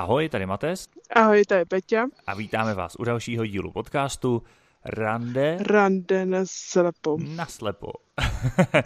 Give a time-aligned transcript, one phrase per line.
[0.00, 0.88] Ahoj, tady Mates.
[1.10, 2.06] Ahoj, tady Peťa.
[2.26, 4.42] A vítáme vás u dalšího dílu podcastu
[4.84, 5.58] Rande...
[5.60, 7.18] Rande na slepo.
[7.36, 7.92] Na slepo.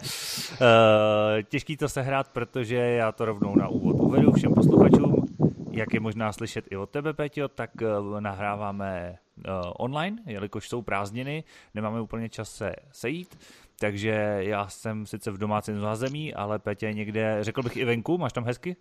[0.61, 5.25] Eh, těžký to sehrát, protože já to rovnou na úvod uvedu všem posluchačům.
[5.71, 7.87] Jak je možná slyšet i od tebe, Peťo, tak eh,
[8.19, 11.43] nahráváme eh, online, jelikož jsou prázdniny,
[11.73, 13.37] nemáme úplně čas se sejít,
[13.79, 18.33] takže já jsem sice v domácím zázemí, ale Petě někde, řekl bych i venku, máš
[18.33, 18.75] tam hezky?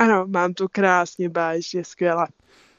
[0.00, 2.26] Ano, mám tu krásně báječně skvěle.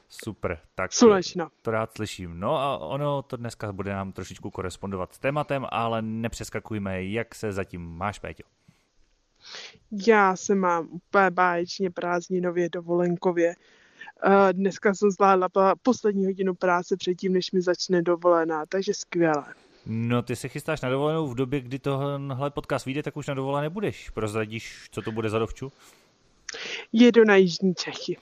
[0.08, 1.48] Super, tak Slunečno.
[1.62, 2.40] to rád slyším.
[2.40, 7.52] No a ono to dneska bude nám trošičku korespondovat s tématem, ale nepřeskakujme, jak se
[7.52, 8.42] zatím máš, Péťo.
[10.06, 13.54] Já se mám úplně báječně prázdninově dovolenkově.
[14.24, 15.48] Eh, Dneska jsem zvládla
[15.82, 19.44] poslední hodinu práce předtím, než mi začne dovolená, takže skvěle.
[19.86, 23.34] No ty se chystáš na dovolenou v době, kdy tohle podcast vyjde, tak už na
[23.34, 24.10] dovolené budeš.
[24.10, 25.72] Prozradíš, co to bude za dovču?
[26.92, 28.16] Jedu na Jižní Čechy,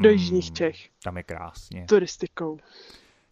[0.00, 1.84] do Jižních Čech, Tam je krásně.
[1.88, 2.58] turistikou.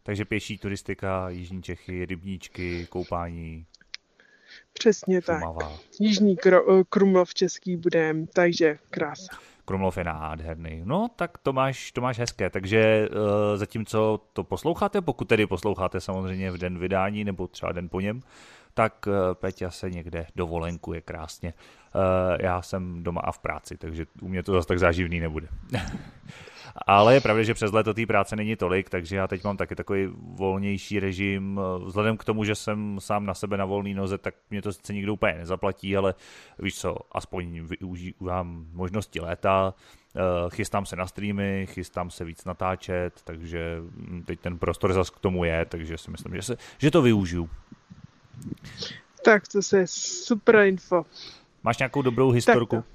[0.03, 3.67] Takže pěší turistika, Jižní Čechy, rybníčky, koupání,
[4.73, 5.39] Přesně tak.
[5.41, 5.73] Šumava.
[6.01, 9.37] Jižní Kro- eh, Krumlov český budem, takže krása.
[9.65, 10.81] Krumlov je nádherný.
[10.85, 12.51] No, tak to máš, to máš hezké.
[12.51, 13.17] Takže uh,
[13.57, 18.23] zatímco to posloucháte, pokud tedy posloucháte samozřejmě v den vydání nebo třeba den po něm,
[18.75, 21.55] tak uh, Peťa se někde dovolenkuje krásně.
[21.95, 22.01] Uh,
[22.41, 25.49] já jsem doma a v práci, takže u mě to zase tak záživný nebude.
[26.87, 29.75] Ale je pravda, že přes léto té práce není tolik, takže já teď mám taky
[29.75, 31.61] takový volnější režim.
[31.85, 34.93] Vzhledem k tomu, že jsem sám na sebe na volný noze, tak mě to sice
[34.93, 36.15] nikdo úplně nezaplatí, ale
[36.59, 39.75] víš co, aspoň využívám možnosti léta,
[40.17, 43.79] eh, chystám se na streamy, chystám se víc natáčet, takže
[44.25, 47.51] teď ten prostor zas k tomu je, takže si myslím, že, se, že to využiju.
[49.25, 51.07] Tak to je super info.
[51.63, 52.77] Máš nějakou dobrou historku?
[52.77, 52.95] Tak to.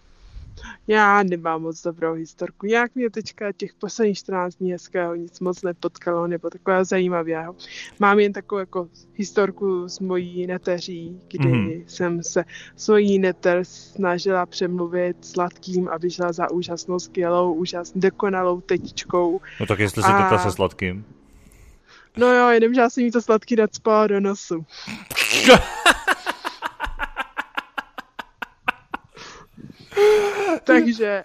[0.87, 2.65] Já nemám moc dobrou historku.
[2.65, 7.55] Jak mě teďka těch posledních 14 dní hezkého nic moc nepotkalo, nebo takového zajímavého.
[7.99, 11.83] Mám jen takovou jako historku s mojí neteří, kdy mm.
[11.87, 12.43] jsem se
[12.75, 19.41] svojí neter snažila přemluvit sladkým, aby šla za úžasnou, skvělou, úžasnou, dokonalou tetičkou.
[19.59, 21.05] No tak jestli si A- se sladkým.
[22.17, 24.65] No jo, jenomže já jsem jí to sladký nadspala do nosu.
[30.63, 31.23] takže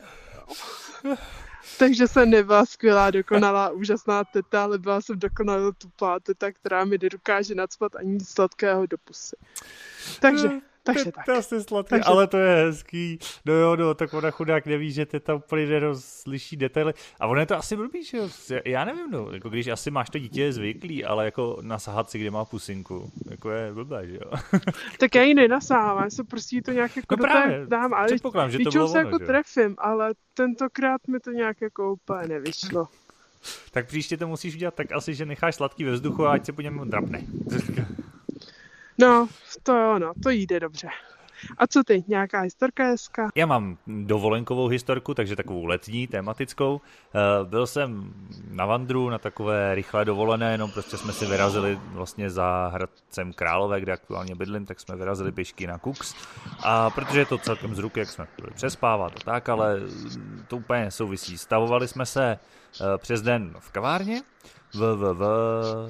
[1.78, 6.98] takže jsem nebyla skvělá, dokonalá, úžasná teta, ale byla jsem dokonalá tupá teta, která mi
[7.02, 9.36] nedokáže nadspat ani sladkého do pusy.
[10.20, 10.48] Takže,
[10.84, 11.24] takže tak.
[11.26, 13.18] To asi sladký, Takže- ale to je hezký.
[13.44, 16.92] No jo, no, tak ona chudák neví, že teta úplně nerozliší detaily.
[17.20, 18.28] A ono je to asi blbý, že jo?
[18.64, 22.18] Já nevím, no, jako když asi máš to dítě je zvyklý, ale jako nasahat si,
[22.18, 24.30] kde má pusinku, jako je blbé, že jo?
[24.98, 28.50] Tak já ji nenasávám, já se prostě to nějak jako No právě, dám, ale předpokládám,
[28.50, 32.28] že to bylo se ono, jako že trefím, ale tentokrát mi to nějak jako úplně
[32.28, 32.88] nevyšlo.
[33.70, 36.52] tak příště to musíš udělat tak asi, že necháš sladký ve vzduchu a ať se
[36.52, 37.22] po něm drapne.
[38.98, 39.28] No,
[39.62, 40.88] to jo, no, to jde dobře.
[41.58, 43.30] A co ty, nějaká historka hezká?
[43.34, 46.80] Já mám dovolenkovou historku, takže takovou letní, tematickou.
[47.14, 48.14] Eh, Byl jsem
[48.50, 53.80] na Vandru, na takové rychlé dovolené, jenom prostě jsme si vyrazili vlastně za Hradcem Králové,
[53.80, 56.14] kde aktuálně bydlím, tak jsme vyrazili pěšky na Cooks.
[56.62, 59.80] A protože je to celkem z ruky, jak jsme byli přespávat a tak, ale
[60.48, 61.38] to úplně nesouvisí.
[61.38, 62.38] Stavovali jsme se
[62.80, 64.22] eh, přes den v kavárně,
[64.74, 65.88] v, v, v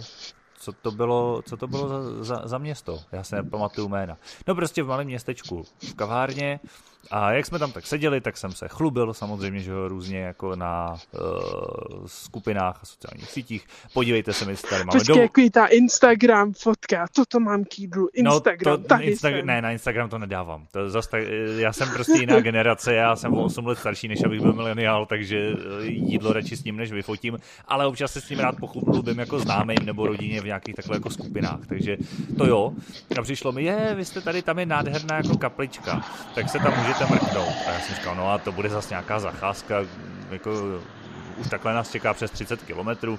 [0.65, 3.01] co to bylo, co to bylo za, za, za město?
[3.13, 4.17] Já se nepamatuju jména.
[4.47, 6.61] No prostě v malém městečku v kavárně
[7.11, 10.93] a jak jsme tam tak seděli, tak jsem se chlubil samozřejmě, že různě jako na
[10.93, 13.67] uh, skupinách a sociálních sítích.
[13.93, 18.73] Podívejte se, my tady máme Počkej, jako ta Instagram fotka, toto mám k jídlu, Instagram,
[18.73, 19.45] no, to, Insta-.
[19.45, 20.67] Ne, na Instagram to nedávám.
[20.73, 21.23] To zas tak,
[21.59, 25.07] já jsem prostě jiná generace, já jsem o 8 let starší, než abych byl mileniál,
[25.07, 27.39] takže eh, jídlo radši s ním, než vyfotím,
[27.69, 31.11] ale občas se s ním rád pochlubím jako známým nebo rodině v nějakých takhle jako
[31.11, 31.97] skupinách, takže
[32.39, 32.73] to jo.
[33.19, 36.05] A přišlo mi, je, vy jste tady, tam je nádherná jako kaplička,
[36.35, 37.55] tak se tam můžete mrknout.
[37.67, 39.77] A já jsem říkal, no a to bude zase nějaká zacházka,
[40.31, 40.51] jako
[41.37, 43.19] už takhle nás čeká přes 30 kilometrů,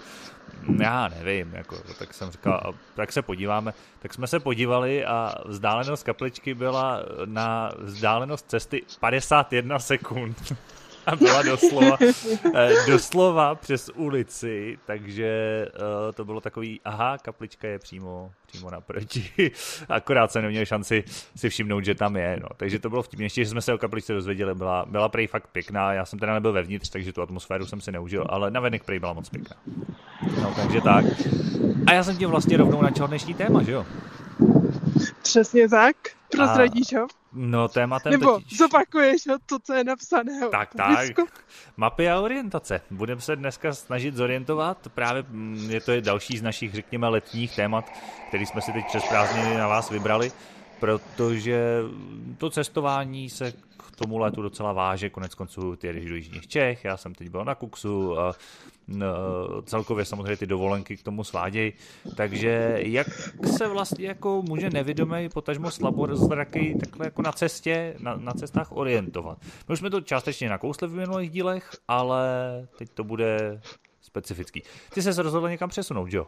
[0.80, 3.74] já nevím, jako, tak jsem říkal, a tak se podíváme.
[4.00, 10.54] Tak jsme se podívali a vzdálenost kapličky byla na vzdálenost cesty 51 sekund.
[11.06, 11.98] A byla doslova,
[12.56, 15.28] eh, doslova přes ulici, takže
[15.68, 19.32] eh, to bylo takový, aha, kaplička je přímo, přímo naproti.
[19.90, 21.04] Akorát jsem neměl šanci
[21.36, 22.40] si všimnout, že tam je.
[22.42, 22.48] No.
[22.58, 23.26] Takže to bylo vtipně.
[23.26, 25.94] Ještě, že jsme se o kapličce dozvěděli, byla, byla prej fakt pěkná.
[25.94, 29.14] Já jsem teda nebyl vevnitř, takže tu atmosféru jsem si neužil, ale navenek prej byla
[29.14, 29.56] moc pěkná.
[30.42, 31.06] No, takže tak.
[31.88, 33.86] A já jsem tím vlastně rovnou načal dnešní téma, že jo?
[35.22, 35.96] Přesně tak.
[36.32, 37.08] Prozradíš ho?
[37.34, 38.58] No tématem Nebo totiž...
[38.58, 40.40] zopakuješ ho to, co je napsané.
[40.52, 41.18] Tak, tak.
[41.78, 42.82] Mapy a orientace.
[42.92, 44.78] Budeme se dneska snažit zorientovat.
[44.94, 47.86] Právě mm, je to další z našich, řekněme, letních témat,
[48.28, 50.32] který jsme si teď přes prázdniny na vás vybrali,
[50.80, 51.82] protože
[52.38, 56.86] to cestování se k tomu letu docela váže, konec konců ty jedeš do Jižních Čech,
[56.86, 58.34] já jsem teď byl na Kuksu, a
[59.66, 61.74] celkově samozřejmě ty dovolenky k tomu svádějí,
[62.16, 63.08] takže jak
[63.58, 69.38] se vlastně jako může nevědomý, potažmo slabozraký takhle jako na cestě, na, na cestách orientovat.
[69.68, 72.28] My už jsme to částečně nakousli v minulých dílech, ale
[72.78, 73.62] teď to bude
[74.02, 74.64] specifický.
[74.94, 76.28] Ty se rozhodl někam přesunout, jo?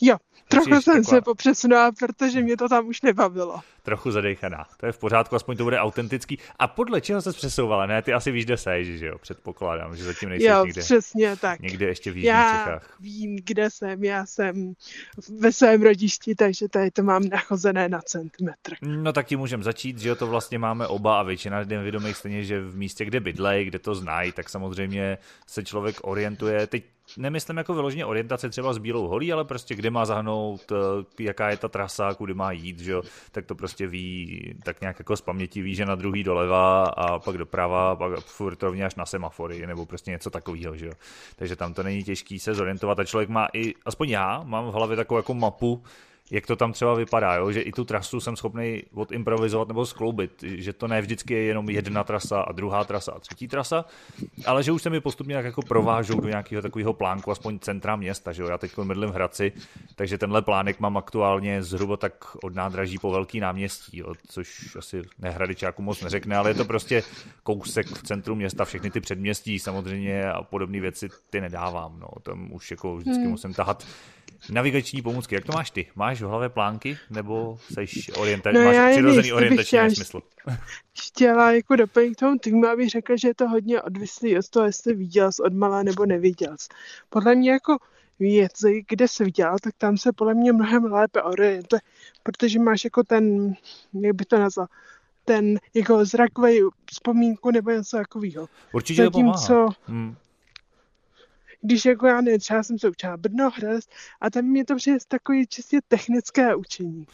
[0.00, 0.16] Jo,
[0.48, 1.16] trochu jsem taková...
[1.16, 3.60] se popřesunula, protože mě to tam už nebavilo.
[3.82, 4.66] Trochu zadechaná.
[4.76, 6.38] To je v pořádku, aspoň to bude autentický.
[6.58, 7.86] A podle čeho se přesouvala?
[7.86, 9.18] Ne, ty asi víš, kde seš, že jo?
[9.18, 10.82] Předpokládám, že zatím nejsi jo, někde.
[10.82, 11.60] přesně tak.
[11.60, 12.96] Někde ještě v Jižních já Čechách.
[13.00, 14.04] vím, kde jsem.
[14.04, 14.72] Já jsem
[15.38, 18.74] ve svém rodišti, takže tady to mám nachozené na centimetr.
[18.82, 22.16] No tak ti můžeme začít, že jo, to vlastně máme oba a většina lidem vědomých
[22.16, 26.66] stejně, že v místě, kde bydlej, kde to znají, tak samozřejmě se člověk orientuje.
[26.66, 26.84] Teď
[27.16, 31.50] nemyslím jako vyloženě orientace třeba s bílou holí, ale prostě kde má zahnout, eh, jaká
[31.50, 32.94] je ta trasa, kudy má jít, že
[33.32, 37.18] tak to prostě ví, tak nějak jako z paměti ví, že na druhý doleva a
[37.18, 40.90] pak doprava, pak furt rovně až na semafory, nebo prostě něco takového, že.
[41.36, 44.72] Takže tam to není těžký se zorientovat a člověk má i, aspoň já, mám v
[44.72, 45.82] hlavě takovou jako mapu,
[46.30, 47.52] jak to tam třeba vypadá, jo?
[47.52, 51.70] že i tu trasu jsem schopný odimprovizovat nebo skloubit, že to ne vždycky je jenom
[51.70, 53.84] jedna trasa a druhá trasa a třetí trasa,
[54.46, 57.96] ale že už se mi postupně tak jako provážou do nějakého takového plánku, aspoň centra
[57.96, 58.48] města, že jo?
[58.48, 59.52] já teď mydlím v Hradci,
[59.94, 64.14] takže tenhle plánek mám aktuálně zhruba tak od nádraží po velký náměstí, jo?
[64.28, 67.02] což asi nehradičáku moc neřekne, ale je to prostě
[67.42, 72.52] kousek v centru města, všechny ty předměstí samozřejmě a podobné věci ty nedávám, no, tam
[72.52, 73.30] už jako vždycky hmm.
[73.30, 73.84] musím tahat
[74.50, 75.34] navigační pomůcky.
[75.34, 75.86] Jak to máš ty?
[75.96, 78.58] Máš v hlavě plánky nebo jsi orientační?
[78.58, 80.20] No, máš přirozený orientační chtěla, nesmysl?
[80.98, 84.66] Chtěla jako doplnit k tomu týmu, abych řekla, že je to hodně odvislý od toho,
[84.66, 86.68] jestli viděl jsi od malá nebo neviděl jsi.
[87.08, 87.76] Podle mě jako
[88.18, 91.80] věci, kde jsi viděl, tak tam se podle mě mnohem lépe orientuje,
[92.22, 93.54] protože máš jako ten,
[94.00, 94.66] jak by to nazval,
[95.24, 96.60] ten jako zrakový
[96.90, 98.48] vzpomínku nebo něco takového.
[98.72, 99.74] Určitě Zatímco, to pomáhá.
[99.86, 100.16] Hmm
[101.60, 103.86] když jako já ne, třeba jsem se učila Brno, Hradec
[104.20, 107.06] a tam mě to přijde takový čistě technické učení.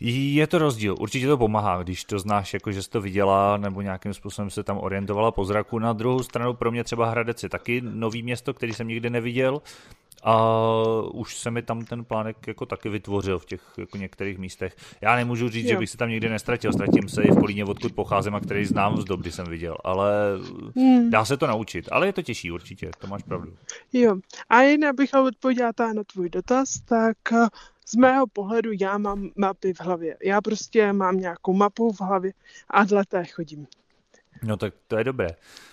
[0.00, 3.82] Je to rozdíl, určitě to pomáhá, když to znáš, jako že jsi to viděla nebo
[3.82, 5.78] nějakým způsobem se tam orientovala po zraku.
[5.78, 9.62] Na druhou stranu pro mě třeba Hradec je taky nový město, který jsem nikdy neviděl
[10.22, 10.60] a
[11.12, 14.76] už se mi tam ten plánek jako taky vytvořil v těch jako některých místech.
[15.00, 15.70] Já nemůžu říct, jo.
[15.70, 18.64] že bych se tam nikdy nestratil, ztratím se i v Kolíně, odkud pocházím a který
[18.64, 20.12] znám z dob, kdy jsem viděl, ale
[20.76, 21.10] hmm.
[21.10, 23.52] dá se to naučit, ale je to těžší určitě, to máš pravdu.
[23.92, 24.16] Jo,
[24.48, 27.46] a jen abych odpověděla na tvůj dotaz, tak eh,
[27.88, 30.16] z mého pohledu já mám mapy v hlavě.
[30.24, 32.32] Já prostě mám nějakou mapu v hlavě
[32.70, 33.66] a dle té chodím.
[34.42, 35.28] No tak to je dobré,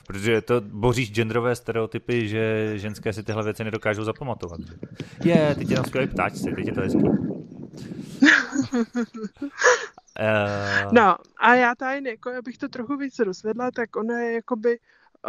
[0.07, 4.59] protože to boříš genderové stereotypy, že ženské si tyhle věci nedokážou zapamatovat.
[5.23, 7.03] Je, teď je tam skvělý ptáčci, teď je to hezký.
[7.03, 7.09] uh...
[10.91, 14.79] No a já tady, jako abych to trochu víc rozvedla, tak ona je jakoby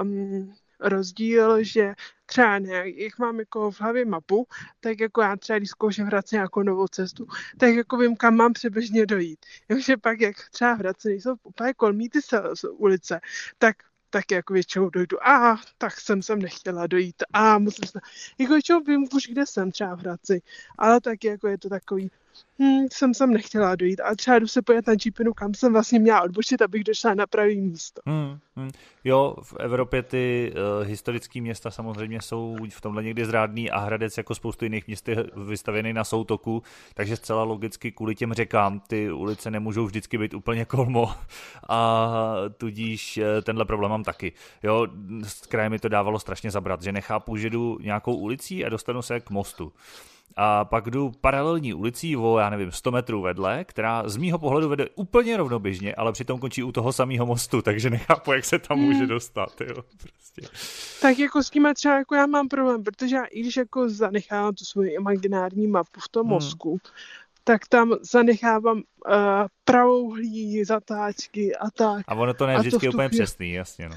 [0.03, 1.95] um, rozdíl, že
[2.27, 4.47] třeba ne, jak mám jako v hlavě mapu,
[4.81, 7.27] tak jako já třeba když zkouším v Hradci nějakou novou cestu,
[7.59, 9.39] tak jako vím, kam mám přibližně dojít.
[9.69, 12.19] Jenomže pak, jak třeba v Hradci nejsou úplně kolmí ty
[12.79, 13.21] ulice,
[13.59, 13.77] tak
[14.15, 18.01] tak jako většinou dojdu, a tak jsem sem nechtěla dojít, a musím se,
[18.39, 20.43] jako většinou vím už, kde jsem třeba v Hradci,
[20.79, 22.11] ale tak jako je to takový,
[22.59, 25.99] hm, jsem sem nechtěla dojít a třeba jdu se pojet na Jeepinu, kam jsem vlastně
[25.99, 28.01] měla odbočit, abych došla na pravý místo.
[28.07, 28.71] Hmm, hmm.
[29.05, 34.17] Jo, v Evropě ty uh, historické města samozřejmě jsou v tomhle někdy zrádný a Hradec
[34.17, 36.63] jako spoustu jiných měst je vystavěný na soutoku,
[36.95, 41.15] takže zcela logicky kvůli těm řekám ty ulice nemůžou vždycky být úplně kolmo
[41.69, 42.15] a
[42.57, 44.33] tudíž uh, tenhle problém mám taky.
[44.63, 44.87] Jo,
[45.23, 49.03] s krajem mi to dávalo strašně zabrat, že nechápu, že jdu nějakou ulicí a dostanu
[49.03, 49.73] se k mostu
[50.37, 54.69] a pak jdu paralelní ulicí o, já nevím, 100 metrů vedle, která z mýho pohledu
[54.69, 58.79] vede úplně rovnoběžně, ale přitom končí u toho samého mostu, takže nechápu, jak se tam
[58.79, 58.87] hmm.
[58.87, 60.57] může dostat, jo, prostě.
[61.03, 64.55] Tak jako s tím třeba jako já mám problém, protože já i když jako zanechávám
[64.55, 66.31] tu svoji imaginární mapu v tom hmm.
[66.31, 66.79] mozku,
[67.45, 68.83] tak tam zanechávám uh,
[69.65, 72.05] pravouhlí zatáčky a tak.
[72.09, 73.25] A ono to ne vždycky úplně chvíli...
[73.25, 73.97] přesný, jasně, no.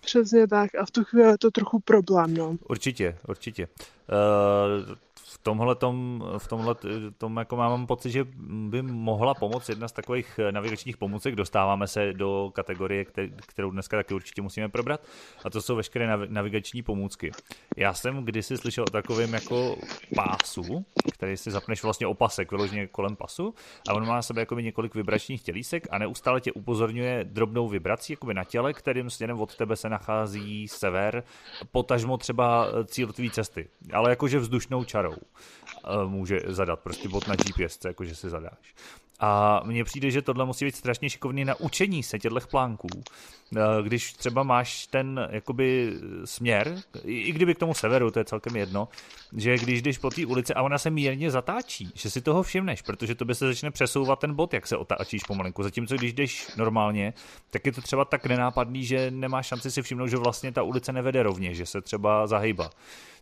[0.00, 2.56] Přesně tak a v tu chvíli je to trochu problém, no.
[2.68, 3.68] Určitě, určitě.
[3.68, 4.94] Uh,
[5.42, 6.74] tomhle tom, v tomhle
[7.18, 11.34] tom jako mám pocit, že by mohla pomoct jedna z takových navigačních pomůcek.
[11.34, 13.04] Dostáváme se do kategorie,
[13.46, 15.00] kterou dneska taky určitě musíme probrat,
[15.44, 17.30] a to jsou veškeré navigační pomůcky.
[17.76, 19.76] Já jsem kdysi slyšel o takovém jako
[20.14, 23.54] pásu, který si zapneš vlastně opasek vyloženě kolem pasu
[23.88, 28.12] a on má na sebe jakoby několik vibračních tělísek a neustále tě upozorňuje drobnou vibrací
[28.12, 31.22] jakoby na těle, kterým směrem od tebe se nachází sever,
[31.72, 35.16] potažmo třeba cíl tvý cesty, ale jakože vzdušnou čarou
[36.06, 38.74] může zadat, prostě bod na GPS, jakože si zadáš.
[39.20, 42.88] A mně přijde, že tohle musí být strašně šikovný na učení se těchto plánků.
[43.56, 45.92] Eh, když třeba máš ten jakoby
[46.24, 48.88] směr, i kdyby k tomu severu, to je celkem jedno,
[49.36, 52.82] že když jdeš po té ulici a ona se mírně zatáčí, že si toho všimneš,
[52.82, 55.62] protože to by se začne přesouvat ten bod, jak se otáčíš pomalinku.
[55.62, 57.12] Zatímco když jdeš normálně,
[57.50, 60.92] tak je to třeba tak nenápadný, že nemáš šanci si všimnout, že vlastně ta ulice
[60.92, 62.70] nevede rovně, že se třeba zahýba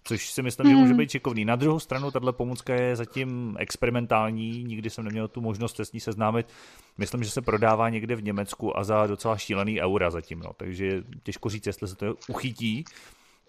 [0.07, 0.97] což si myslím, že může hmm.
[0.97, 1.45] být šikovný.
[1.45, 6.01] Na druhou stranu, tahle pomůcka je zatím experimentální, nikdy jsem neměl tu možnost s ní
[6.01, 6.47] seznámit.
[6.99, 10.53] Myslím, že se prodává někde v Německu a za docela šílený eura zatím, no.
[10.57, 12.85] takže těžko říct, jestli se to uchytí.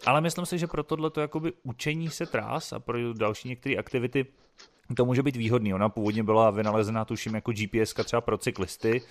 [0.06, 3.75] Ale myslím si, že pro tohle to jakoby učení se trás a pro další některé
[3.75, 4.25] aktivity
[4.96, 5.74] to může být výhodný.
[5.74, 9.01] Ona původně byla vynalezená, tuším, jako GPS třeba pro cyklisty,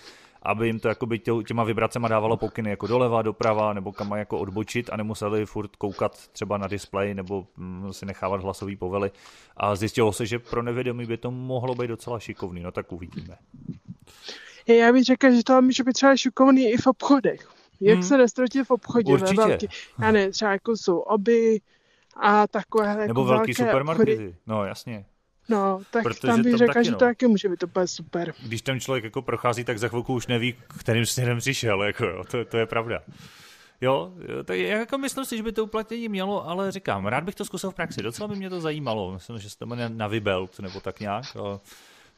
[0.47, 4.39] aby jim to jakoby těma vibracema dávalo pokyny jako doleva, doprava, nebo kam mají jako
[4.39, 9.11] odbočit a nemuseli furt koukat třeba na displej nebo mm, si nechávat hlasový povely.
[9.57, 13.37] A zjistilo se, že pro nevědomí by to mohlo být docela šikovný, no tak uvidíme.
[14.67, 17.49] Já bych řekl, že to může být třeba šikovný i v obchodech.
[17.81, 18.03] Jak hmm.
[18.03, 19.41] se nestratit v obchodě Určitě.
[19.41, 19.67] ve velký.
[19.99, 21.61] Já ne, třeba jako jsou oby
[22.15, 24.35] a takové Nebo jako velký supermarkety, obchody.
[24.47, 25.05] no jasně.
[25.49, 26.97] No, tak Protože tam bych řekla, taky, že no.
[26.97, 28.33] to taky může být úplně super.
[28.43, 32.23] Když ten člověk jako prochází, tak za chvilku už neví, kterým směrem přišel, jako jo,
[32.31, 33.01] to, to je pravda.
[33.81, 34.11] Jo,
[34.45, 37.71] tak jako myslím si, že by to uplatnění mělo, ale říkám, rád bych to zkusil
[37.71, 40.99] v praxi, docela by mě to zajímalo, myslím, že se to jmenuje Navibelt nebo tak
[40.99, 41.25] nějak.
[41.35, 41.59] A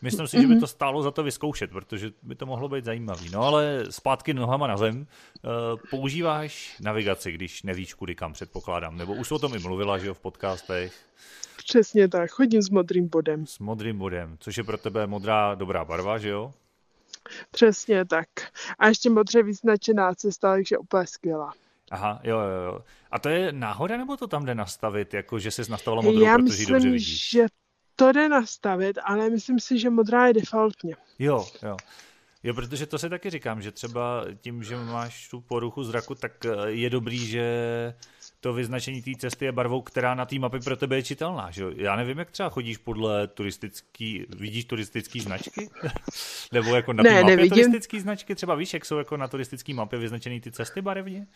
[0.02, 0.42] myslím si, mm-hmm.
[0.42, 0.62] že by mhm.
[0.62, 3.30] to stálo za to vyzkoušet, protože by to mohlo být zajímavý.
[3.30, 9.14] No ale zpátky nohama na zem, uh, používáš navigaci, když nevíš kudy kam předpokládám, nebo
[9.14, 10.94] už o tom i mluvila, že jo, v podcastech.
[11.70, 13.46] Přesně tak, chodím s modrým bodem.
[13.46, 16.54] S modrým bodem, což je pro tebe modrá dobrá barva, že jo?
[17.52, 18.28] Přesně tak.
[18.80, 21.54] A ještě modře vyznačená cesta, takže úplně skvělá.
[21.92, 22.80] Aha, jo, jo, jo.
[23.12, 26.38] A to je náhoda, nebo to tam jde nastavit, jako že jsi nastavila modrou, Já
[26.38, 27.30] protože myslím, dobře vidíš?
[27.30, 27.46] že
[27.96, 30.96] to jde nastavit, ale myslím si, že modrá je defaultně.
[31.20, 31.78] Jo, jo.
[32.44, 36.32] Jo, protože to si taky říkám, že třeba tím, že máš tu poruchu zraku, tak
[36.66, 37.44] je dobrý, že
[38.40, 41.52] to vyznačení té cesty je barvou, která na té mapě pro tebe je čitelná.
[41.52, 41.64] Že?
[41.76, 45.70] Já nevím, jak třeba chodíš podle turistický, vidíš turistický značky?
[46.52, 47.50] Nebo jako na té mapě nevidím.
[47.50, 48.36] turistický značky?
[48.36, 51.28] Třeba víš, jak jsou jako na turistické mapě vyznačené ty cesty barevně?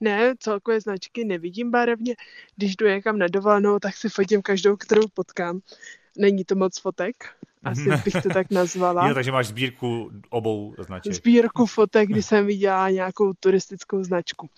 [0.00, 2.14] Ne, celkové značky nevidím barevně.
[2.56, 5.60] Když jdu někam na dovolenou, tak si fotím každou, kterou potkám.
[6.18, 7.14] Není to moc fotek,
[7.64, 9.08] asi bych to tak nazvala.
[9.08, 11.12] Jo, takže máš sbírku obou značek.
[11.12, 14.50] Sbírku fotek, kdy jsem viděla nějakou turistickou značku.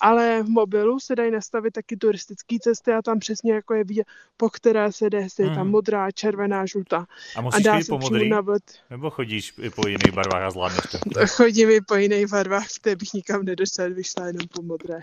[0.00, 4.06] Ale v mobilu se dají nastavit taky turistické cesty a tam přesně jako je vidět,
[4.36, 5.70] po které se jde, jestli je tam mhm.
[5.70, 7.06] modrá, červená, žlutá.
[7.36, 8.28] A musíš a dá po modrý?
[8.28, 8.62] Navod...
[8.90, 10.98] Nebo chodíš i po jiných barvách a zvládneš to?
[11.26, 15.00] Chodím i po jiných barvách, které bych nikam nedošel, vyšla jenom po modré.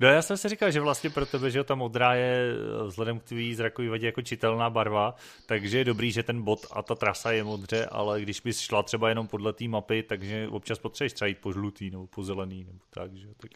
[0.00, 2.54] No já jsem si říkal, že vlastně pro tebe, že ta modrá je
[2.86, 5.14] vzhledem k tvý zrakový vadě jako čitelná barva,
[5.46, 8.82] takže je dobrý, že ten bod a ta trasa je modře, ale když bys šla
[8.82, 12.64] třeba jenom podle té mapy, takže občas potřebuješ třeba jít po žlutý nebo po zelený
[12.64, 13.50] nebo tak, že tak.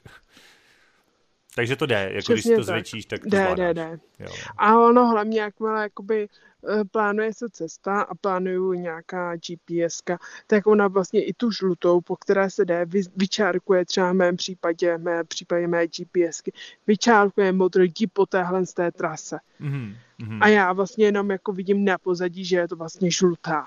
[1.54, 2.64] Takže to jde, jako Přesně když to tak.
[2.64, 3.98] zvětšíš, tak to jde, jde, jde.
[4.56, 6.28] A ono hlavně, jakmile jakoby
[6.90, 10.02] plánuje se cesta a plánuju nějaká GPS,
[10.46, 14.98] tak ona vlastně i tu žlutou, po které se jde, vyčárkuje třeba v mém případě,
[14.98, 16.52] v mém případě mé GPSky,
[16.86, 19.38] vyčárkuje modrý po téhle z té trase.
[19.60, 20.38] Mm-hmm.
[20.40, 23.66] A já vlastně jenom jako vidím na pozadí, že je to vlastně žlutá.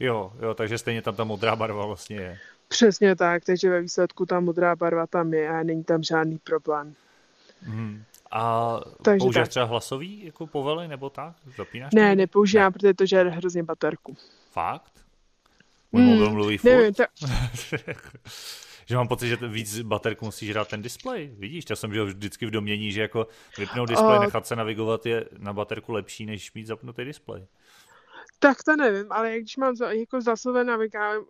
[0.00, 2.38] Jo, jo, takže stejně tam ta modrá barva vlastně je.
[2.68, 6.94] Přesně tak, takže ve výsledku ta modrá barva tam je a není tam žádný problém.
[7.66, 8.02] Mm.
[8.30, 9.48] A Takže používáš tak.
[9.48, 11.36] třeba hlasový jako povely nebo tak?
[11.56, 12.16] Zapínáš ne, to?
[12.16, 12.70] nepoužívám, ne.
[12.70, 14.16] protože to žere hrozně baterku.
[14.50, 14.92] Fakt?
[15.92, 16.70] Můj mm, mobil mluví furt?
[16.70, 17.04] Nevím, to...
[18.86, 21.30] že mám pocit, že víc baterku musí žrát ten displej.
[21.38, 23.26] Vidíš, já jsem žil vždycky v domění, že jako
[23.58, 27.46] vypnout displej, uh, nechat se navigovat je na baterku lepší, než mít zapnutý displej.
[28.38, 30.64] Tak to nevím, ale když mám za, jako zasové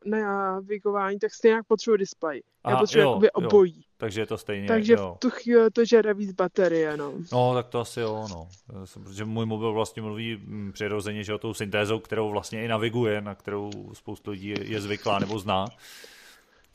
[0.05, 2.43] navigování, tak stejně potřebuji displej.
[2.65, 3.77] Aha, Já potřebuji jakoby obojí.
[3.77, 3.83] Jo.
[3.97, 5.15] Takže je to stejně, Takže jo.
[5.17, 7.13] v tu chvíli to žere víc baterie, no.
[7.33, 8.49] No, tak to asi jo, no.
[8.93, 13.21] Protože můj mobil vlastně mluví mm, přirozeně, že o tou syntézou, kterou vlastně i naviguje,
[13.21, 15.67] na kterou spoustu lidí je zvyklá nebo zná.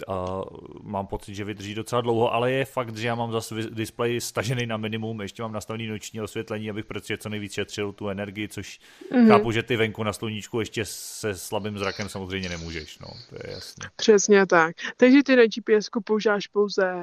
[0.08, 0.42] A
[0.84, 4.66] mám pocit, že vydrží docela dlouho, ale je fakt, že já mám zase displej stažený
[4.66, 8.80] na minimum, ještě mám nastavený noční osvětlení, abych prostě co nejvíc šetřil tu energii, což
[9.12, 9.28] mm-hmm.
[9.28, 13.54] chápu, že ty venku na sluníčku ještě se slabým zrakem samozřejmě nemůžeš, no, to je
[13.54, 13.90] jasné.
[13.96, 14.76] Přesně tak.
[14.98, 16.94] Takže ty na GPS používáš pouze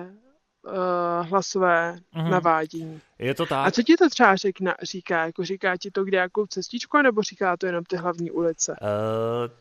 [0.63, 2.31] uh, hlasové mm-hmm.
[2.31, 3.01] navádění.
[3.21, 3.67] Je to tak.
[3.67, 5.27] A co ti to třeba řekna, říká?
[5.27, 8.73] Jako říká ti to kde jakou cestičku, nebo říká to jenom ty hlavní ulice?
[8.73, 8.87] Uh,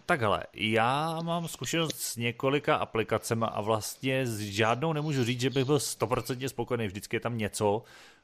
[0.06, 5.66] takhle, já mám zkušenost s několika aplikacemi a vlastně s žádnou nemůžu říct, že bych
[5.66, 6.88] byl stoprocentně spokojený.
[6.88, 7.84] Vždycky je tam něco,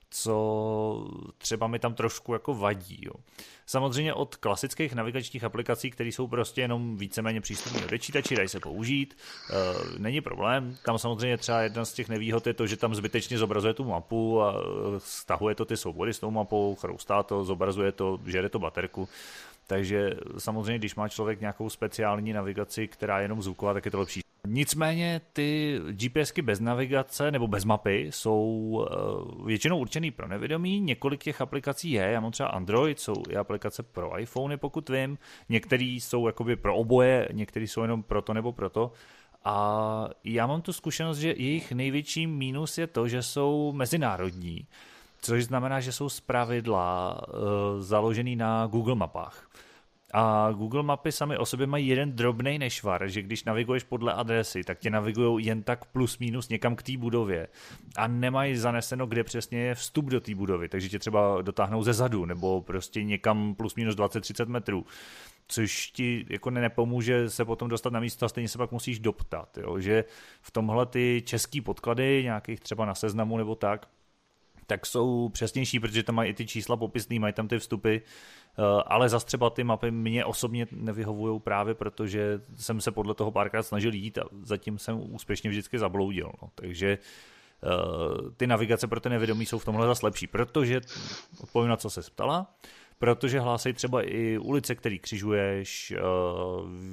[0.09, 2.99] co třeba mi tam trošku jako vadí.
[3.01, 3.13] Jo.
[3.65, 8.59] Samozřejmě od klasických navigačních aplikací, které jsou prostě jenom víceméně přístupné do počítači, dají se
[8.59, 9.17] použít,
[9.49, 10.77] e, není problém.
[10.85, 14.41] Tam samozřejmě třeba jedna z těch nevýhod je to, že tam zbytečně zobrazuje tu mapu
[14.41, 14.55] a
[15.25, 19.09] stahuje to ty svobody s tou mapou, chroustá to, zobrazuje to, žere to baterku.
[19.67, 23.99] Takže samozřejmě, když má člověk nějakou speciální navigaci, která je jenom zvuková, tak je to
[23.99, 24.21] lepší.
[24.47, 30.79] Nicméně ty GPSky bez navigace nebo bez mapy jsou eh, většinou určený pro nevědomí.
[30.79, 35.17] Několik těch aplikací je, já mám třeba Android, jsou i aplikace pro iPhony, pokud vím.
[35.49, 38.91] Některé jsou jakoby pro oboje, některé jsou jenom pro to nebo pro to.
[39.45, 44.67] A já mám tu zkušenost, že jejich největší mínus je to, že jsou mezinárodní,
[45.25, 47.41] což znamená, že jsou zpravidla uh,
[47.81, 49.49] založený na Google mapách.
[50.13, 54.63] A Google mapy sami o sobě mají jeden drobný nešvar, že když naviguješ podle adresy,
[54.63, 57.47] tak tě navigují jen tak plus minus někam k té budově
[57.97, 61.93] a nemají zaneseno, kde přesně je vstup do té budovy, takže tě třeba dotáhnou ze
[61.93, 64.85] zadu nebo prostě někam plus minus 20-30 metrů
[65.47, 69.57] což ti jako nepomůže se potom dostat na místo a stejně se pak musíš doptat,
[69.57, 69.79] jo?
[69.79, 70.03] že
[70.41, 73.87] v tomhle ty český podklady, nějakých třeba na seznamu nebo tak,
[74.67, 77.97] tak jsou přesnější, protože tam mají i ty čísla popisný, mají tam ty vstupy,
[78.57, 83.31] Eh, ale zase třeba ty mapy mě osobně nevyhovují právě, protože jsem se podle toho
[83.31, 86.31] párkrát snažil jít a zatím jsem úspěšně vždycky zabloudil.
[86.41, 86.49] No.
[86.55, 90.81] Takže eh, ty navigace pro ty nevědomí jsou v tomhle zase lepší, protože,
[91.39, 92.55] odpovím na co se ptala,
[92.99, 95.99] protože hlásají třeba i ulice, které křižuješ, eh,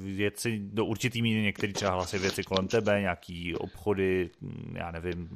[0.03, 5.29] věci do určitý míry, některý třeba hlásají věci kolem tebe, nějaký obchody, hm, já nevím,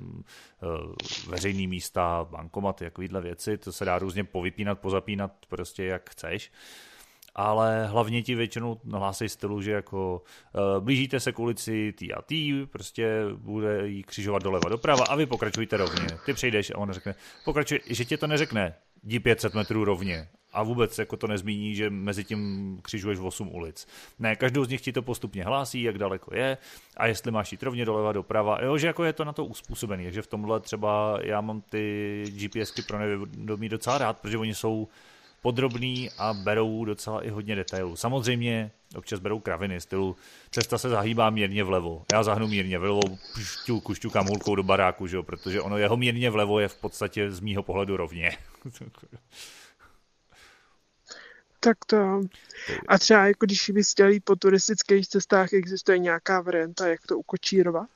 [0.64, 6.52] eh, veřejný místa, bankomaty, takovýhle věci, to se dá různě povypínat, pozapínat, prostě jak chceš
[7.38, 10.22] ale hlavně ti většinou hlásí stylu, že jako
[10.54, 15.16] uh, blížíte se k ulici tý a tý, prostě bude jí křižovat doleva doprava a
[15.16, 16.08] vy pokračujte rovně.
[16.26, 20.28] Ty přejdeš a on řekne, pokračuj, že ti to neřekne, jdi 500 metrů rovně
[20.58, 23.88] a vůbec jako to nezmíní, že mezi tím křižuješ 8 ulic.
[24.20, 26.58] Ne, každou z nich ti to postupně hlásí, jak daleko je
[26.98, 30.12] a jestli máš jít rovně doleva, doprava, jo, že jako je to na to uspůsobený,
[30.12, 34.88] že v tomhle třeba já mám ty GPSky pro nevědomí docela rád, protože oni jsou
[35.42, 37.96] podrobný a berou docela i hodně detailů.
[37.96, 40.16] Samozřejmě občas berou kraviny, stylu
[40.52, 42.06] cesta se zahýbá mírně vlevo.
[42.12, 43.02] Já zahnu mírně vlevo,
[43.34, 47.32] pšťu, kušťukám hulkou do baráku, že jo, protože ono jeho mírně vlevo je v podstatě
[47.32, 48.38] z mýho pohledu rovně.
[51.68, 52.22] Tak to.
[52.88, 57.90] A třeba jako když bys chtěl po turistických cestách, existuje nějaká varianta, jak to ukočírovat?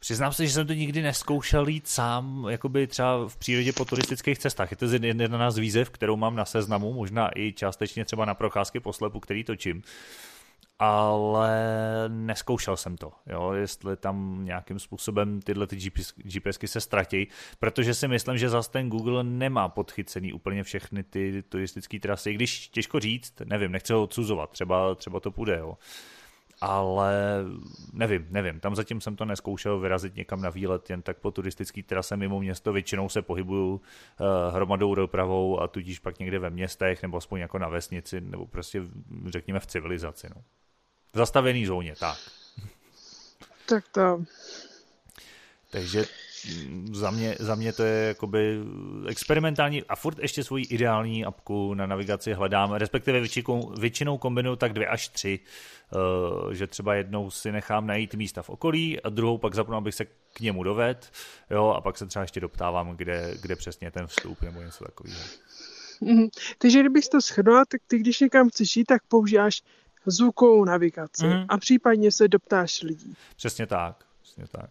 [0.00, 4.38] Přiznám se, že jsem to nikdy neskoušel jít sám, jakoby třeba v přírodě po turistických
[4.38, 4.70] cestách.
[4.70, 8.80] Je to jedna z výzev, kterou mám na seznamu, možná i částečně třeba na procházky
[8.80, 9.82] po slepu, který točím
[10.78, 11.58] ale
[12.08, 17.94] neskoušel jsem to, jo, jestli tam nějakým způsobem tyhle ty GPS, GPSky se ztratí, protože
[17.94, 23.00] si myslím, že zase ten Google nemá podchycený úplně všechny ty turistické trasy, když těžko
[23.00, 25.78] říct, nevím, nechci ho odsuzovat, třeba, třeba to půjde, jo.
[26.60, 27.14] Ale
[27.92, 31.82] nevím, nevím, tam zatím jsem to neskoušel vyrazit někam na výlet jen tak po turistické
[31.82, 33.80] trase mimo město, většinou se pohybuju uh,
[34.54, 38.82] hromadou dopravou a tudíž pak někde ve městech nebo aspoň jako na vesnici nebo prostě
[39.26, 40.28] řekněme v civilizaci.
[40.36, 40.42] No.
[41.16, 42.18] V zastavený zóně, tak.
[43.66, 44.24] Tak to.
[45.70, 46.04] Takže
[46.92, 48.58] za mě, za mě to je jakoby
[49.08, 54.72] experimentální a furt ještě svoji ideální apku na navigaci hledám, respektive většinou, většinou kombinuju tak
[54.72, 55.40] dvě až tři,
[56.44, 59.94] uh, že třeba jednou si nechám najít místa v okolí a druhou pak zapnu, abych
[59.94, 61.12] se k němu doved,
[61.50, 65.20] jo, a pak se třeba ještě doptávám, kde, kde přesně ten vstup nebo něco takového.
[66.02, 66.28] Mm-hmm.
[66.58, 69.62] Takže kdybych to shrnula, tak ty když někam chceš jít, tak používáš
[70.06, 71.44] zvukovou navigaci mm.
[71.48, 73.14] a případně se doptáš lidí.
[73.36, 74.70] Přesně tak, přesně tak.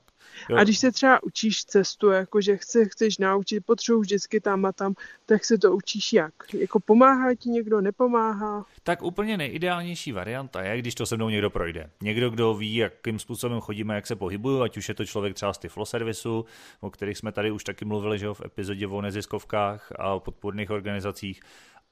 [0.50, 0.58] Jo.
[0.58, 4.94] A když se třeba učíš cestu, jakože chce, chceš naučit, potřebuji vždycky tam a tam,
[5.26, 6.34] tak se to učíš jak?
[6.54, 8.66] Jako pomáhá ti někdo, nepomáhá?
[8.84, 11.90] Tak úplně nejideálnější varianta je, když to se mnou někdo projde.
[12.02, 15.54] Někdo, kdo ví, jakým způsobem chodíme, jak se pohybuju, ať už je to člověk třeba
[15.54, 16.46] z Tiflo servisu,
[16.80, 20.70] o kterých jsme tady už taky mluvili, že jo, v epizodě o neziskovkách a podpůrných
[20.70, 21.42] organizacích,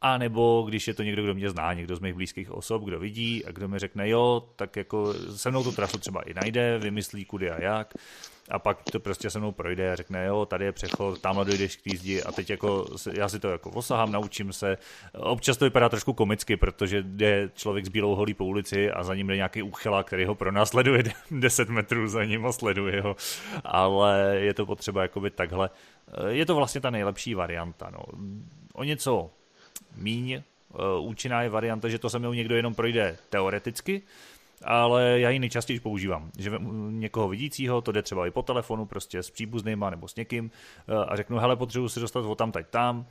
[0.03, 2.99] a nebo když je to někdo, kdo mě zná, někdo z mých blízkých osob, kdo
[2.99, 6.77] vidí a kdo mi řekne jo, tak jako se mnou tu trasu třeba i najde,
[6.77, 7.93] vymyslí kudy a jak
[8.49, 11.75] a pak to prostě se mnou projde a řekne, jo, tady je přechod, tamhle dojdeš
[11.75, 14.77] k té zdi a teď jako já si to jako osahám, naučím se.
[15.13, 19.15] Občas to vypadá trošku komicky, protože jde člověk s bílou holí po ulici a za
[19.15, 23.15] ním jde nějaký úchyla, který ho pronásleduje 10 metrů za ním a sleduje ho,
[23.63, 25.69] ale je to potřeba jakoby takhle.
[26.27, 28.03] Je to vlastně ta nejlepší varianta, no.
[28.73, 29.31] O něco
[29.95, 30.41] míň eh,
[30.99, 34.01] účinná je varianta, že to se mnou někdo jenom projde teoreticky,
[34.63, 36.31] ale já ji nejčastěji používám.
[36.37, 36.51] Že
[36.89, 40.51] někoho vidícího, to jde třeba i po telefonu, prostě s příbuznýma nebo s někým
[40.87, 43.05] eh, a řeknu, hele, potřebuji se dostat od tam, teď tam.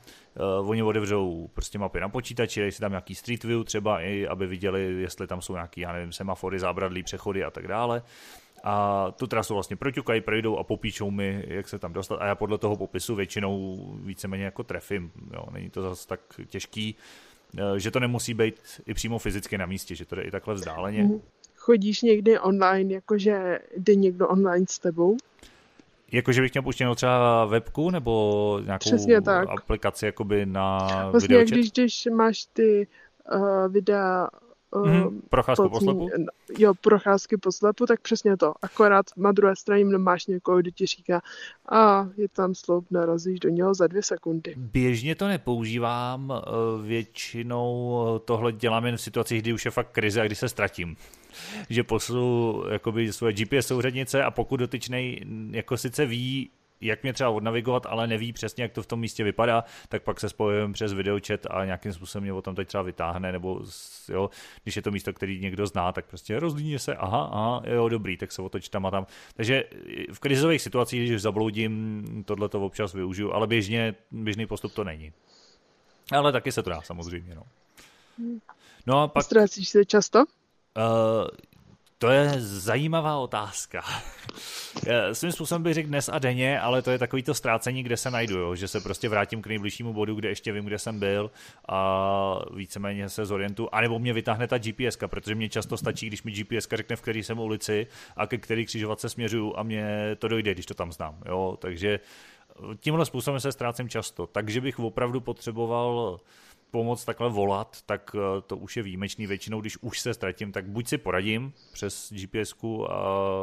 [0.59, 4.27] Uh, oni otevřou prostě mapy na počítači, dají si tam nějaký street view třeba, i
[4.27, 8.01] aby viděli, jestli tam jsou nějaký, já nevím, semafory, zábradlí, přechody a tak dále
[8.63, 12.35] a tu trasu vlastně proťukají, projdou a popíšou mi, jak se tam dostat a já
[12.35, 16.95] podle toho popisu většinou víceméně jako trefím, jo, není to zase tak těžký,
[17.57, 20.53] eh, že to nemusí být i přímo fyzicky na místě, že to jde i takhle
[20.53, 21.03] vzdáleně.
[21.03, 21.21] Mhm.
[21.55, 25.17] Chodíš někdy online, jakože jde někdo online s tebou?
[26.11, 29.49] Jakože bych měl puštěnou třeba webku nebo nějakou Přesně tak.
[29.49, 30.77] aplikaci jakoby na
[31.11, 31.57] Vlastně videočet?
[31.57, 32.87] když, když máš ty
[33.35, 34.29] uh, videa
[34.75, 36.09] Mm, procházku po slepu?
[36.57, 38.53] Jo, procházky po slepu, tak přesně to.
[38.61, 41.21] Akorát na druhé straně máš někoho, kdo ti říká,
[41.69, 44.53] a je tam sloup, narazíš do něho za dvě sekundy.
[44.57, 46.41] Běžně to nepoužívám, eh,
[46.87, 47.93] většinou
[48.25, 50.95] tohle dělám jen v situacích, kdy už je fakt krize a kdy se ztratím
[51.69, 56.49] že poslu jakoby svoje GPS souřadnice a pokud dotyčnej jako sice ví,
[56.85, 60.19] jak mě třeba odnavigovat, ale neví přesně, jak to v tom místě vypadá, tak pak
[60.19, 63.61] se spojujeme přes videočet a nějakým způsobem mě o tom teď třeba vytáhne, nebo
[64.09, 64.29] jo,
[64.63, 68.17] když je to místo, který někdo zná, tak prostě rozlíně se, aha, aha, jo, dobrý,
[68.17, 69.05] tak se otoč tam a tam.
[69.33, 69.63] Takže
[70.13, 75.13] v krizových situacích, když zabloudím, tohle to občas využiju, ale běžně, běžný postup to není.
[76.11, 77.43] Ale taky se to dá samozřejmě, no.
[78.87, 79.25] No a pak...
[79.25, 80.19] Ztrácíš se často?
[80.19, 81.27] Uh,
[82.03, 83.81] to je zajímavá otázka.
[85.13, 88.11] Svým způsobem bych řekl dnes a denně, ale to je takový to ztrácení, kde se
[88.11, 88.55] najdu, jo?
[88.55, 91.31] že se prostě vrátím k nejbližšímu bodu, kde ještě vím, kde jsem byl
[91.67, 96.31] a víceméně se zorientu, anebo mě vytáhne ta GPS, protože mě často stačí, když mi
[96.31, 100.53] GPS řekne, v který jsem ulici a ke který křižovatce směřuju a mě to dojde,
[100.53, 101.17] když to tam znám.
[101.25, 101.57] Jo?
[101.61, 101.99] Takže
[102.79, 106.19] tímhle způsobem se ztrácím často, takže bych opravdu potřeboval
[106.73, 109.27] pomoc takhle volat, tak eh, to už je výjimečný.
[109.27, 112.53] Většinou, když už se ztratím, tak buď si poradím přes gps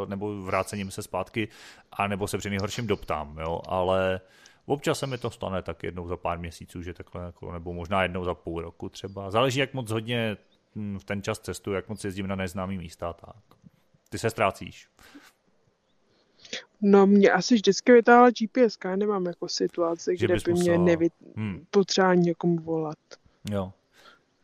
[0.06, 1.48] nebo vrácením se zpátky,
[1.92, 4.20] a nebo se při nejhorším doptám, jo, ale
[4.66, 8.02] občas se mi to stane tak jednou za pár měsíců, že takhle, jako, nebo možná
[8.02, 9.30] jednou za půl roku třeba.
[9.30, 10.36] Záleží, jak moc hodně
[10.76, 13.42] hm, v ten čas cestu, jak moc jezdím na neznámý místa, tak.
[14.08, 14.88] Ty se ztrácíš.
[16.82, 21.08] No mě asi vždycky vytáhla GPS, já nemám jako situaci, že kde by mě nevy...
[21.36, 21.64] hmm.
[21.70, 22.98] potřeba někomu volat.
[23.50, 23.72] Jo.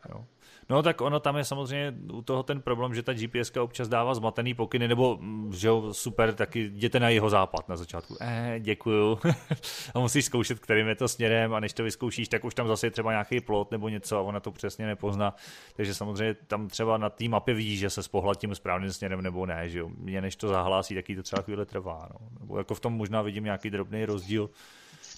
[0.09, 0.25] jo.
[0.69, 4.15] No tak ono tam je samozřejmě u toho ten problém, že ta GPS občas dává
[4.15, 8.17] zmatený pokyny, nebo mm, že jo, super, taky jděte na jeho západ na začátku.
[8.21, 9.19] Eh, děkuju.
[9.95, 12.87] a musíš zkoušet, kterým je to směrem a než to vyzkoušíš, tak už tam zase
[12.87, 15.35] je třeba nějaký plot nebo něco a ona to přesně nepozná.
[15.77, 19.47] Takže samozřejmě tam třeba na té mapě vidíš, že se spohla tím správným směrem nebo
[19.47, 19.89] ne, že jo.
[19.89, 22.09] Mě než to zahlásí, taky to třeba chvíli trvá.
[22.13, 22.29] No.
[22.41, 24.51] Nebo jako v tom možná vidím nějaký drobný rozdíl.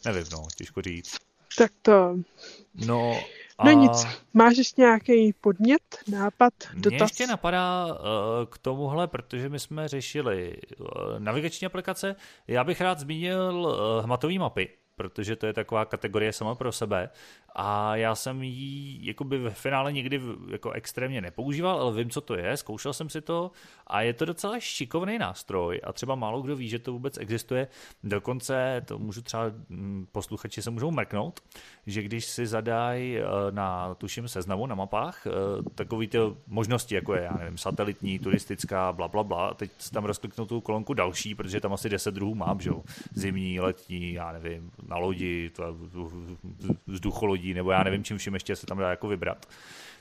[0.04, 1.27] Nevím, no, těžko říct.
[1.56, 2.16] Tak to...
[2.86, 3.20] No,
[3.64, 6.98] No nic, máš ještě nějaký podnět, nápad, dotaz?
[6.98, 7.94] Mě ještě napadá uh,
[8.50, 10.86] k tomuhle, protože my jsme řešili uh,
[11.18, 12.16] navigační aplikace.
[12.46, 17.10] Já bych rád zmínil uh, hmatové mapy, protože to je taková kategorie sama pro sebe
[17.54, 22.34] a já jsem ji jakoby ve finále nikdy jako extrémně nepoužíval, ale vím, co to
[22.34, 23.50] je, zkoušel jsem si to
[23.86, 27.68] a je to docela šikovný nástroj a třeba málo kdo ví, že to vůbec existuje.
[28.04, 31.40] Dokonce to můžu třeba mm, posluchači se můžou mrknout,
[31.86, 35.30] že když si zadají eh, na, tuším, seznamu na mapách eh,
[35.74, 40.46] takový ty možnosti, jako je, já nevím, satelitní, turistická, bla, bla, bla, teď tam rozkliknu
[40.46, 42.82] tu kolonku další, protože tam asi 10 druhů mám, že jo,
[43.14, 45.50] zimní, letní, já nevím, na lodi,
[46.86, 49.46] vzducholodí, lidí, nebo já nevím, čím vším ještě se tam dá jako vybrat,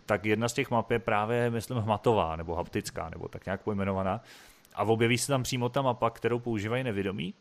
[0.06, 4.21] tak jedna z těch map je právě, myslím, hmatová nebo haptická, nebo tak nějak pojmenovaná.
[4.76, 7.34] A objeví se tam přímo ta mapa, kterou používají nevědomí.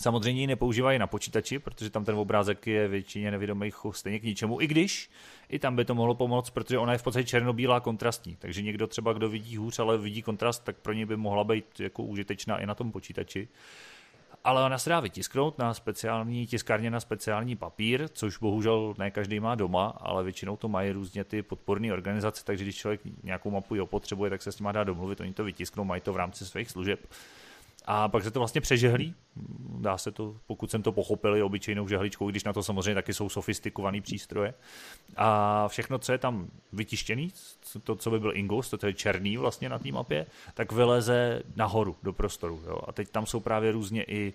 [0.00, 4.60] Samozřejmě ji nepoužívají na počítači, protože tam ten obrázek je většině nevědomých stejně k ničemu,
[4.60, 5.10] i když
[5.48, 8.36] i tam by to mohlo pomoct, protože ona je v podstatě černobílá kontrastní.
[8.36, 11.80] Takže někdo třeba, kdo vidí hůř, ale vidí kontrast, tak pro něj by mohla být
[11.80, 13.48] jako užitečná i na tom počítači
[14.44, 19.40] ale ona se dá vytisknout na speciální tiskárně na speciální papír, což bohužel ne každý
[19.40, 23.74] má doma, ale většinou to mají různě ty podporné organizace, takže když člověk nějakou mapu
[23.74, 26.46] jo potřebuje, tak se s tím dá domluvit, oni to vytisknou, mají to v rámci
[26.46, 27.00] svých služeb.
[27.84, 29.14] A pak se to vlastně přežehlí,
[29.78, 33.14] dá se to, pokud jsem to pochopil, i obyčejnou žehličkou, když na to samozřejmě taky
[33.14, 34.54] jsou sofistikované přístroje.
[35.16, 37.32] A všechno, co je tam vytištěný,
[37.82, 41.42] to, co by byl Ingus, to, to je černý vlastně na té mapě, tak vyleze
[41.56, 42.62] nahoru do prostoru.
[42.66, 42.78] Jo?
[42.86, 44.32] A teď tam jsou právě různě i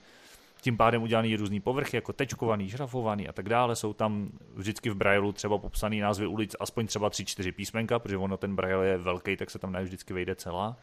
[0.61, 3.75] tím pádem udělaný různý povrchy, jako tečkovaný, žrafovaný a tak dále.
[3.75, 8.37] Jsou tam vždycky v Braillu třeba popsaný názvy ulic, aspoň třeba 3-4 písmenka, protože ono
[8.37, 10.77] ten Braille je velký, tak se tam ne vždycky vejde celá.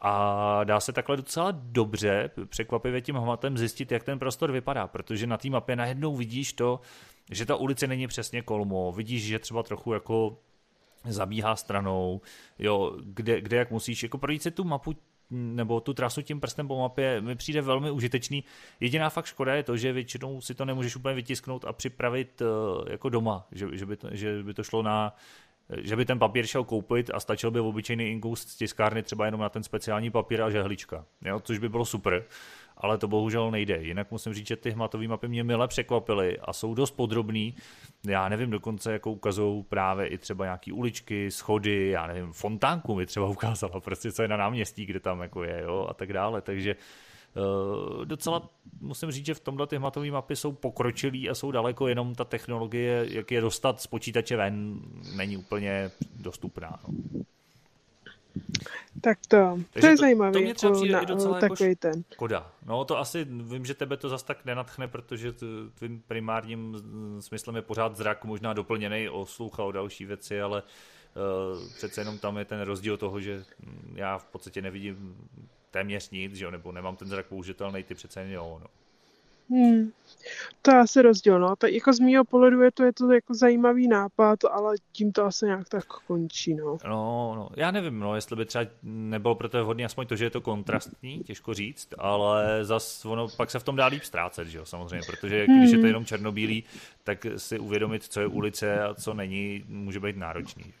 [0.00, 5.26] A dá se takhle docela dobře, překvapivě tím hmatem zjistit, jak ten prostor vypadá, protože
[5.26, 6.80] na té mapě najednou vidíš to,
[7.30, 10.38] že ta ulice není přesně kolmo, vidíš, že třeba trochu jako
[11.04, 12.20] zabíhá stranou,
[12.58, 14.94] jo, kde, kde jak musíš, jako projít si tu mapu
[15.30, 18.44] nebo tu trasu tím prstem po mapě mi přijde velmi užitečný.
[18.80, 22.88] Jediná fakt škoda je to, že většinou si to nemůžeš úplně vytisknout a připravit uh,
[22.90, 25.16] jako doma, že, že, by to, že by to šlo na
[25.76, 29.40] že by ten papír šel koupit a stačil by obyčejný inkus z tiskárny třeba jenom
[29.40, 32.24] na ten speciální papír a žehlička, jo, což by bylo super,
[32.76, 33.78] ale to bohužel nejde.
[33.82, 37.54] Jinak musím říct, že ty hmatové mapy mě mile překvapily a jsou dost podrobný.
[38.06, 43.06] Já nevím dokonce, jako ukazují právě i třeba nějaký uličky, schody, já nevím, fontánku mi
[43.06, 46.40] třeba ukázala, prostě co je na náměstí, kde tam jako je, jo, a tak dále,
[46.40, 46.76] takže
[48.04, 52.14] docela musím říct, že v tomhle ty hmatové mapy jsou pokročilý a jsou daleko, jenom
[52.14, 54.80] ta technologie, jak je dostat z počítače ven,
[55.16, 56.80] není úplně dostupná.
[56.88, 56.94] No.
[59.00, 60.32] Tak to, to je zajímavé.
[60.32, 62.04] To mě třeba jako na, docela takový jako ten.
[62.12, 62.52] Škoda.
[62.66, 65.32] No to asi, vím, že tebe to zas tak nenatchne, protože
[65.74, 66.76] tvým primárním
[67.20, 72.00] smyslem je pořád zrak, možná doplněný o sluch a o další věci, ale uh, přece
[72.00, 73.44] jenom tam je ten rozdíl toho, že
[73.94, 75.16] já v podstatě nevidím
[75.70, 78.66] téměř nic, že jo, nebo nemám ten zrak použitelný, ty přece jo, no.
[79.50, 79.92] Hmm.
[80.62, 81.56] To je asi rozdíl, no.
[81.56, 85.24] Tak jako z mýho pohledu je to, je to jako zajímavý nápad, ale tím to
[85.24, 86.78] asi nějak tak končí, no.
[86.84, 87.48] No, no.
[87.56, 90.40] Já nevím, no, jestli by třeba nebylo pro to vhodné aspoň to, že je to
[90.40, 94.64] kontrastní, těžko říct, ale zas ono pak se v tom dá líp ztrácet, že jo,
[94.64, 95.58] samozřejmě, protože hmm.
[95.58, 96.64] když je to jenom černobílý,
[97.04, 100.72] tak si uvědomit, co je ulice a co není, může být náročný.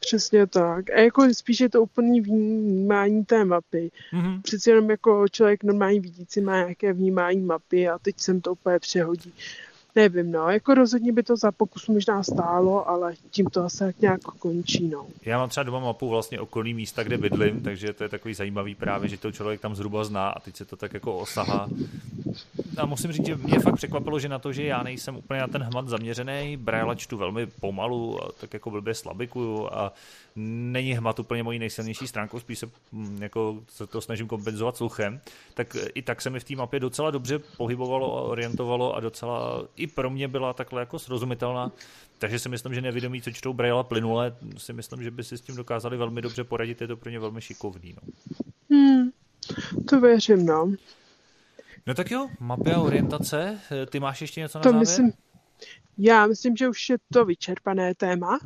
[0.00, 0.90] Přesně tak.
[0.90, 3.90] A jako spíš je to úplný vnímání té mapy.
[4.12, 4.42] Mm-hmm.
[4.42, 8.78] Přeci jenom jako člověk normální vidící má nějaké vnímání mapy a teď jsem to úplně
[8.78, 9.32] přehodí.
[9.96, 14.20] Nevím, no, jako rozhodně by to za pokus možná stálo, ale tím to asi nějak
[14.20, 15.06] končí, no.
[15.24, 18.74] Já mám třeba doma mapu vlastně okolí místa, kde bydlím, takže to je takový zajímavý
[18.74, 21.68] právě, že to člověk tam zhruba zná a teď se to tak jako osahá.
[22.78, 25.46] A musím říct, že mě fakt překvapilo, že na to, že já nejsem úplně na
[25.46, 29.92] ten hmat zaměřený, Braille čtu velmi pomalu, a tak jako blbě slabikuju a
[30.36, 35.20] není hmat úplně mojí nejsilnější stránkou, spíš se mm, jako se to snažím kompenzovat sluchem,
[35.54, 39.64] tak i tak se mi v té mapě docela dobře pohybovalo a orientovalo a docela
[39.76, 41.72] i pro mě byla takhle jako srozumitelná.
[42.18, 45.40] Takže si myslím, že nevědomí, co čtou Braille plynule, si myslím, že by si s
[45.40, 47.94] tím dokázali velmi dobře poradit, je to pro ně velmi šikovný.
[47.96, 48.12] No.
[48.70, 49.10] Hmm,
[49.88, 50.72] to věřím, no.
[51.86, 53.60] No tak jo, mapy a orientace.
[53.90, 54.80] Ty máš ještě něco na to závěr?
[54.80, 55.12] Myslím,
[55.98, 58.38] já myslím, že už je to vyčerpané téma.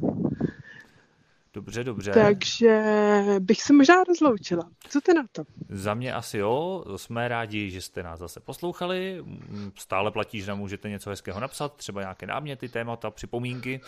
[1.54, 2.12] Dobře, dobře.
[2.12, 2.82] Takže
[3.38, 4.70] bych se možná rozloučila.
[4.88, 5.42] Co ty na to?
[5.68, 6.84] Za mě asi jo.
[6.96, 9.24] Jsme rádi, že jste nás zase poslouchali.
[9.76, 13.80] Stále platí, že nám můžete něco hezkého napsat, třeba nějaké náměty, témata, připomínky.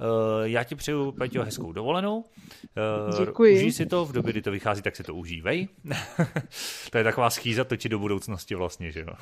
[0.00, 2.24] Eh, já ti přeju, Peťo, hezkou dovolenou.
[2.64, 3.56] Eh, Děkuji.
[3.56, 5.68] Užij si to, v době, kdy to vychází, tak si to užívej.
[6.90, 9.14] to je taková schýza točit do budoucnosti vlastně, že jo.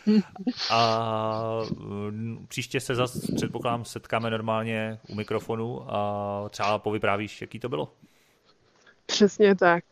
[0.70, 1.60] a
[2.10, 7.92] mm, příště se zase, předpokládám, setkáme normálně u mikrofonu a třeba povyprávíš, jaký to bylo.
[9.06, 9.84] Přesně tak.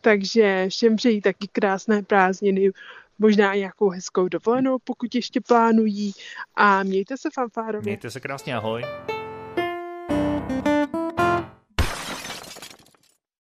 [0.00, 2.70] Takže všem přeji taky krásné prázdniny,
[3.18, 6.12] možná nějakou hezkou dovolenou, pokud ještě plánují
[6.56, 7.82] a mějte se fanfárově.
[7.82, 8.84] Mějte se krásně, ahoj.